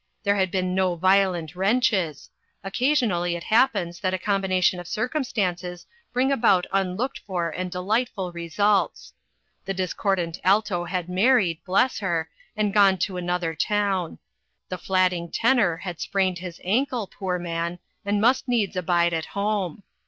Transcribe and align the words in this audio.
There 0.23 0.35
had 0.35 0.49
been 0.49 0.73
no 0.73 0.95
violent 0.95 1.55
wrenches; 1.55 2.31
occasionally 2.63 3.35
it 3.35 3.43
happens 3.43 3.99
that 3.99 4.15
a 4.15 4.17
combination 4.17 4.79
of 4.79 4.87
circumstances 4.87 5.85
bring 6.11 6.31
about 6.31 6.65
unlooked 6.73 7.19
for 7.27 7.51
and 7.51 7.69
delightful 7.69 8.31
results. 8.31 9.13
The 9.65 9.75
dis 9.75 9.93
cordant 9.93 10.39
alto 10.43 10.85
had 10.85 11.07
married, 11.07 11.59
bless 11.67 11.99
her, 11.99 12.31
and 12.57 12.73
gone 12.73 12.97
to 12.97 13.17
another 13.17 13.53
town; 13.53 14.17
the 14.69 14.79
flatting 14.79 15.29
tenor 15.29 15.77
had 15.77 15.99
sprained 16.01 16.39
his 16.39 16.59
ankle, 16.63 17.05
poor 17.05 17.37
man, 17.37 17.77
and 18.03 18.19
must 18.19 18.47
needs 18.47 18.75
abide 18.75 19.13
at 19.13 19.25
home. 19.37 19.83